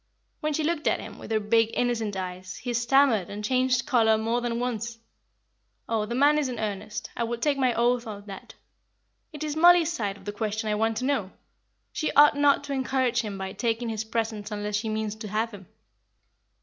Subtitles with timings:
[0.39, 4.17] "When she looked at him, with her big, innocent eyes, he stammered and changed colour
[4.17, 4.97] more than once.
[5.87, 8.55] Oh, the man is in earnest, I would take my oath of that;
[9.31, 11.29] it is Mollie's side of the question I want to know;
[11.93, 15.51] she ought not to encourage him by taking his presents unless she means to have
[15.51, 15.67] him."